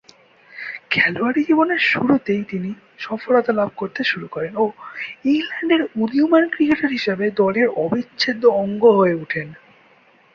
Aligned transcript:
খেলোয়াড়ী 0.89 1.41
জীবনের 1.43 1.81
শুরুতেই 1.91 2.43
তিনি 2.43 2.69
সফলতা 2.97 3.51
লাভ 3.53 3.69
করতে 3.75 4.01
শুরু 4.03 4.27
করেন 4.27 4.53
ও 4.55 4.65
ইংল্যান্ডের 5.25 5.81
উদীয়মান 5.95 6.43
ক্রিকেটার 6.49 6.91
হিসেবে 6.91 7.25
দলের 7.31 7.67
অবিচ্ছেদ্য 7.75 8.43
অঙ্গ 8.61 8.83
হয়ে 8.91 9.15
উঠেন। 9.15 9.47